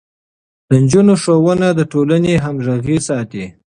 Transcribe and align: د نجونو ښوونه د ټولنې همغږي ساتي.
د 0.69 0.71
نجونو 0.83 1.13
ښوونه 1.21 1.67
د 1.73 1.81
ټولنې 1.91 2.33
همغږي 2.45 2.97
ساتي. 3.07 3.45